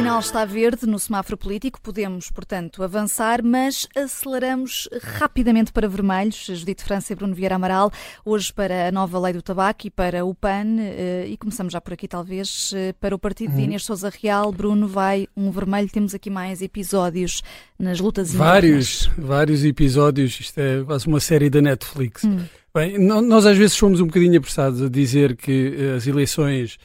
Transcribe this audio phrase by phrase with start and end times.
[0.00, 6.46] sinal está verde no semáforo político, podemos, portanto, avançar, mas aceleramos rapidamente para vermelhos.
[6.46, 7.92] Judite França e Bruno Vieira Amaral,
[8.24, 11.82] hoje para a nova lei do tabaco e para o PAN, eh, e começamos já
[11.82, 13.64] por aqui, talvez, eh, para o partido de uhum.
[13.64, 14.50] Inês Souza Real.
[14.50, 17.42] Bruno, vai um vermelho, temos aqui mais episódios
[17.78, 19.28] nas lutas Vários, internas.
[19.28, 22.24] vários episódios, isto é quase uma série da Netflix.
[22.24, 22.38] Hum.
[22.74, 26.78] Bem, nós às vezes somos um bocadinho apressados a dizer que eh, as eleições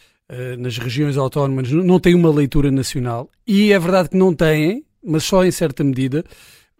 [0.57, 5.23] nas regiões autónomas não têm uma leitura nacional e é verdade que não têm, mas
[5.23, 6.23] só em certa medida.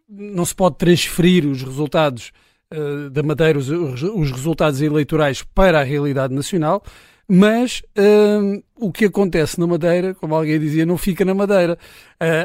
[0.10, 2.32] Não se pode transferir os resultados
[2.74, 6.84] uh, da Madeira, os, os, resultados eleitorais para a realidade nacional,
[7.28, 11.78] mas uh, o que acontece na Madeira, como alguém dizia, não fica na Madeira.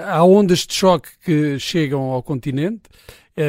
[0.06, 2.82] há ondas de choque que chegam ao continente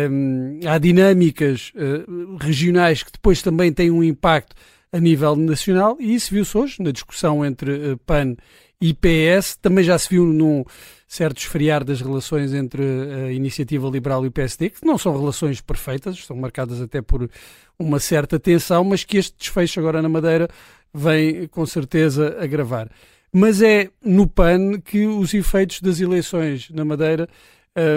[0.09, 4.55] um, há dinâmicas uh, regionais que depois também têm um impacto
[4.91, 8.35] a nível nacional e isso viu-se hoje na discussão entre uh, PAN
[8.79, 9.55] e PS.
[9.61, 10.63] Também já se viu num
[11.07, 15.59] certo esfriar das relações entre a Iniciativa Liberal e o PSD, que não são relações
[15.59, 17.29] perfeitas, estão marcadas até por
[17.77, 20.47] uma certa tensão, mas que este desfecho agora na Madeira
[20.93, 22.89] vem com certeza agravar.
[23.31, 27.29] Mas é no PAN que os efeitos das eleições na Madeira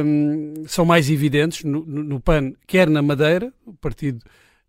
[0.04, 4.20] um, são mais evidentes no, no, PAN, quer na Madeira, o partido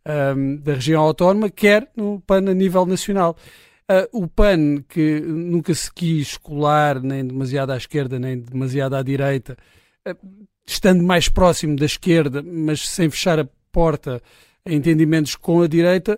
[0.07, 3.35] um, da região autónoma, quer no PAN a nível nacional.
[3.89, 9.03] Uh, o PAN, que nunca se quis colar nem demasiado à esquerda nem demasiado à
[9.03, 9.57] direita,
[10.07, 14.21] uh, estando mais próximo da esquerda, mas sem fechar a porta
[14.65, 16.17] a entendimentos com a direita,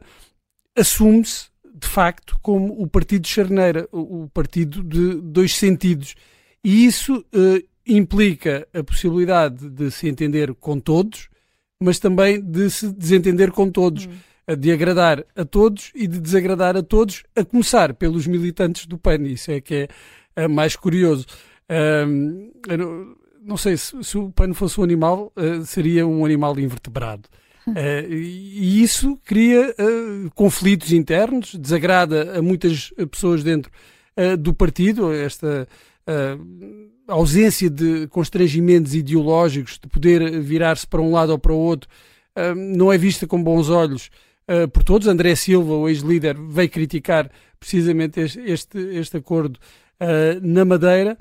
[0.75, 1.47] assume-se
[1.79, 6.15] de facto como o partido de charneira, o, partido de dois sentidos.
[6.63, 11.29] E isso uh, implica a possibilidade de se entender com todos,
[11.79, 14.55] mas também de se desentender com todos, hum.
[14.55, 19.23] de agradar a todos e de desagradar a todos, a começar pelos militantes do PAN.
[19.23, 19.87] Isso é que é,
[20.35, 21.25] é mais curioso.
[21.69, 22.51] Um,
[23.41, 27.29] não sei se, se, o PAN fosse um animal, uh, seria um animal invertebrado.
[27.67, 33.71] Uh, e isso cria uh, conflitos internos, desagrada a muitas pessoas dentro
[34.39, 35.67] do partido, esta
[37.07, 41.89] a ausência de constrangimentos ideológicos, de poder virar-se para um lado ou para o outro,
[42.35, 44.09] uh, não é vista com bons olhos
[44.47, 45.07] uh, por todos.
[45.07, 49.57] André Silva, o ex-líder, veio criticar precisamente este, este, este acordo
[50.01, 51.17] uh, na Madeira.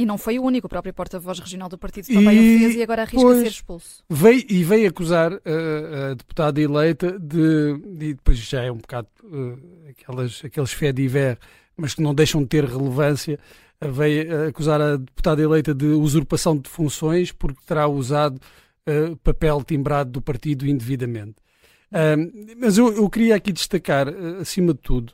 [0.00, 2.76] E não foi o único, o próprio porta-voz regional do partido também e, o fez
[2.76, 4.04] e agora arrisca pois, ser expulso.
[4.08, 9.08] Veio, e veio acusar a deputada eleita de, e depois já é um bocado
[9.90, 11.36] aquelas, aqueles fé diver,
[11.76, 13.40] mas que não deixam de ter relevância,
[13.80, 18.40] veio acusar a deputada eleita de usurpação de funções porque terá usado
[18.88, 21.36] uh, papel timbrado do partido indevidamente.
[21.90, 25.12] Uh, mas eu, eu, queria aqui destacar, uh, acima de tudo,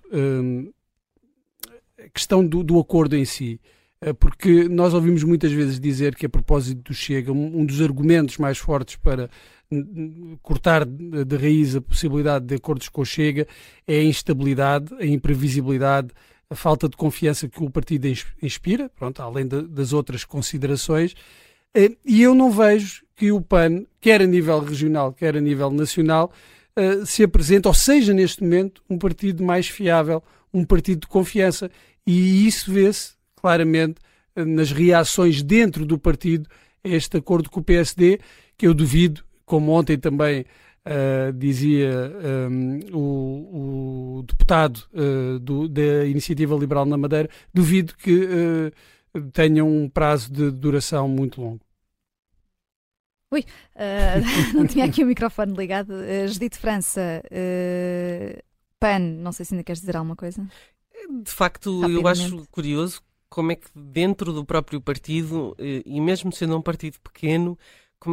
[1.99, 3.61] a questão do, do, acordo em si,
[4.19, 8.37] porque nós ouvimos muitas vezes dizer que, a propósito do Chega, um, um dos argumentos
[8.37, 9.31] mais fortes para
[10.43, 13.47] cortar de raiz a possibilidade de acordos com o Chega
[13.87, 16.09] é a instabilidade, a imprevisibilidade,
[16.49, 18.07] a falta de confiança que o partido
[18.43, 21.15] inspira, pronto, além de, das outras considerações,
[21.75, 25.71] eh, e eu não vejo que o PAN, quer a nível regional, quer a nível
[25.71, 26.33] nacional,
[26.77, 30.23] eh, se apresente, ou seja, neste momento, um partido mais fiável,
[30.53, 31.71] um partido de confiança.
[32.07, 34.01] E isso vê-se claramente
[34.37, 36.49] eh, nas reações dentro do partido
[36.85, 38.21] a este acordo com o PSD,
[38.57, 40.45] que eu duvido, como ontem também
[40.87, 42.13] Uh, dizia
[42.51, 49.65] um, o, o, deputado uh, do, da Iniciativa Liberal na Madeira, duvido que uh, tenha
[49.65, 51.61] um prazo de duração muito longo.
[53.33, 53.47] Ui,
[54.53, 55.95] não tinha aqui o microfone ligado.
[55.95, 57.23] Uh, Judite França,
[58.79, 60.47] PAN, não sei se ainda queres dizer alguma coisa.
[61.23, 63.01] De facto, eu acho curioso
[63.31, 67.59] como é que dentro do próprio partido, e mesmo sendo um partido pequeno,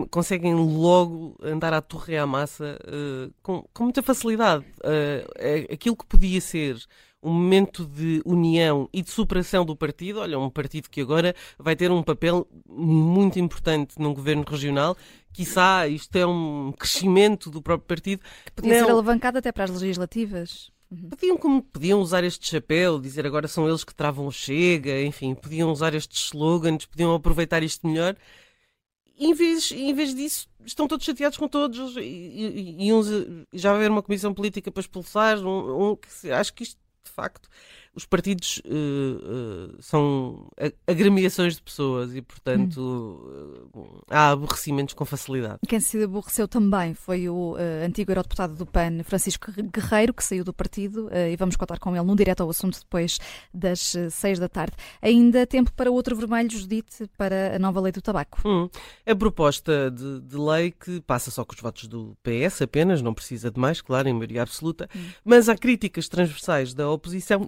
[0.10, 4.66] conseguem logo andar à torre e à massa uh, com, com, muita facilidade.
[4.80, 6.78] Uh, aquilo que podia ser
[7.24, 11.76] um momento de união e de superação do partido, olha, um partido que agora vai
[11.76, 14.98] ter um papel muito importante num governo regional,
[15.32, 18.22] quiçá isto é um crescimento do próprio partido.
[18.46, 20.72] Que podia Não, ser alavancado até para as legislativas.
[20.90, 21.10] Uhum.
[21.10, 25.36] Podiam, como, podiam usar este chapéu, dizer agora são eles que travam o Chega, enfim,
[25.36, 28.16] podiam usar estes slogans, podiam aproveitar isto melhor
[29.18, 33.08] em vez, em vez disso, estão todos chateados com todos e, e, e uns,
[33.54, 35.38] já vai haver uma comissão política para expulsar.
[35.40, 35.98] Um, um,
[36.38, 37.50] acho que isto de facto,
[37.94, 40.48] os partidos uh, uh, são
[40.88, 42.80] agremiações de pessoas e, portanto,
[43.76, 44.00] hum.
[44.10, 45.60] há aborrecimentos com facilidade.
[45.68, 47.56] Quem se aborreceu também foi o
[47.86, 52.06] antigo eurodeputado do PAN, Francisco Guerreiro, que saiu do partido e vamos contar com ele
[52.06, 53.20] num direto ao assunto depois
[53.54, 54.76] das seis da tarde.
[55.02, 58.40] Ainda tempo para outro vermelho, Judite, para a nova lei do tabaco.
[58.46, 58.70] Hum.
[59.06, 63.14] A proposta de, de, lei que passa só com os votos do PS apenas, não
[63.14, 65.10] precisa de mais, claro, em maioria absoluta, hum.
[65.26, 67.01] mas há críticas transversais da oposição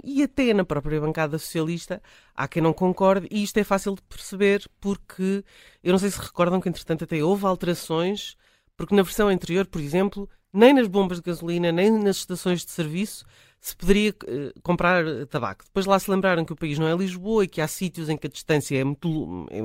[0.04, 2.02] e até na própria bancada socialista
[2.36, 5.44] há quem não concorde, e isto é fácil de perceber porque
[5.84, 8.36] eu não sei se recordam que, entretanto, até houve alterações,
[8.78, 12.72] porque na versão anterior, por exemplo, nem nas bombas de gasolina, nem nas estações de
[12.72, 13.26] serviço
[13.64, 15.64] se poderia uh, comprar tabaco.
[15.64, 18.18] Depois lá se lembraram que o país não é Lisboa e que há sítios em
[18.18, 19.60] que a distância é, muito, é,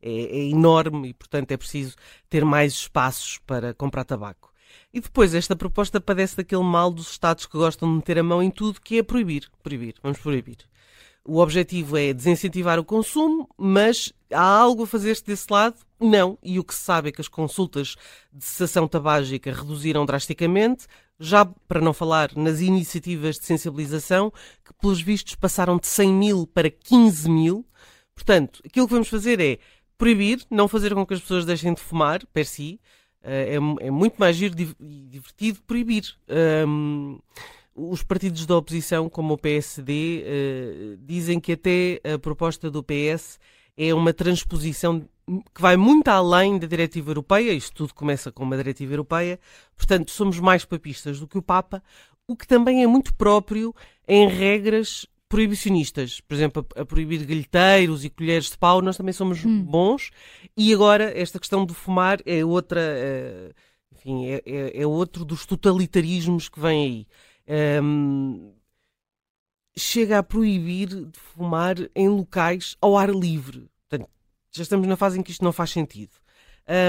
[0.00, 1.94] é, é enorme e, portanto, é preciso
[2.30, 4.51] ter mais espaços para comprar tabaco.
[4.92, 8.42] E depois, esta proposta padece daquele mal dos Estados que gostam de meter a mão
[8.42, 9.48] em tudo, que é proibir.
[9.62, 9.94] Proibir.
[10.02, 10.58] Vamos proibir.
[11.24, 15.76] O objetivo é desincentivar o consumo, mas há algo a fazer-se desse lado?
[16.00, 16.36] Não.
[16.42, 17.94] E o que se sabe é que as consultas
[18.32, 20.86] de cessação tabágica reduziram drasticamente,
[21.20, 24.32] já para não falar nas iniciativas de sensibilização,
[24.64, 27.64] que pelos vistos passaram de 100 mil para 15 mil.
[28.16, 29.58] Portanto, aquilo que vamos fazer é
[29.96, 32.80] proibir, não fazer com que as pessoas deixem de fumar, per si,
[33.22, 36.14] é, é, muito mais giro e divertido proibir.
[36.66, 37.18] Um,
[37.74, 42.82] os partidos da oposição, como o PSD, uh, eh, dizem que até a proposta do
[42.82, 43.38] PS
[43.76, 45.00] é uma transposição
[45.54, 49.40] que vai muito além da diretiva europeia, isto tudo começa com uma diretiva europeia,
[49.74, 51.82] portanto somos mais papistas do que o Papa,
[52.26, 53.74] o que também é muito próprio
[54.06, 59.14] em regras proibicionistas, por exemplo, a, a, proibir galheteiros e colheres de pau, nós também
[59.14, 59.62] somos hum.
[59.62, 60.10] bons.
[60.54, 63.54] E agora, esta questão do fumar é outra, uh,
[63.94, 67.06] enfim, é, é, é, outro dos totalitarismos que vem
[67.48, 67.80] aí.
[67.82, 68.52] Um,
[69.74, 73.70] chega a proibir de fumar em locais ao ar livre.
[73.88, 74.10] Portanto,
[74.50, 76.12] já estamos na fase em que isto não faz sentido.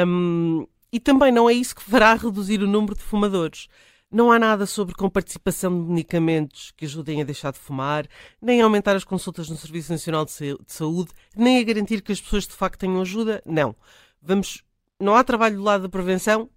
[0.06, 3.69] Um, e também não é isso que fará reduzir o número de fumadores.
[4.13, 8.07] Não há nada sobre comparticipação de medicamentos que ajudem a deixar de fumar,
[8.39, 12.21] nem a aumentar as consultas no Serviço Nacional de Saúde, nem a garantir que as
[12.21, 13.42] pessoas de facto tenham ajuda.
[13.44, 13.75] Não.
[14.21, 14.63] Vamos.
[15.00, 16.48] Não há trabalho do lado da prevenção,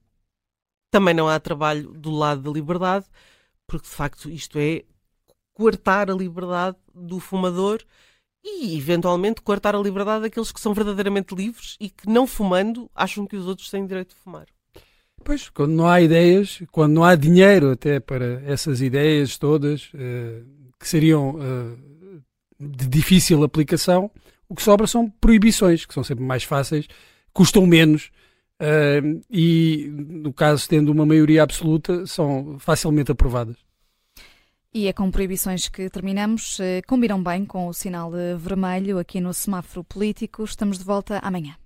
[0.90, 3.06] também não há trabalho do lado da liberdade,
[3.66, 4.84] porque de facto isto é
[5.54, 7.82] coartar a liberdade do fumador
[8.44, 13.26] e, eventualmente, coartar a liberdade daqueles que são verdadeiramente livres e que, não fumando, acham
[13.26, 14.46] que os outros têm direito de fumar.
[15.26, 20.46] Pois, quando não há ideias, quando não há dinheiro até para essas ideias todas, uh,
[20.78, 22.22] que seriam uh,
[22.60, 24.08] de difícil aplicação,
[24.48, 26.86] o que sobra são proibições, que são sempre mais fáceis,
[27.32, 28.12] custam menos
[28.62, 33.56] uh, e, no caso, tendo uma maioria absoluta, são facilmente aprovadas.
[34.72, 36.58] E é com proibições que terminamos.
[36.86, 40.44] Combinam bem com o sinal vermelho aqui no semáforo político.
[40.44, 41.56] Estamos de volta amanhã.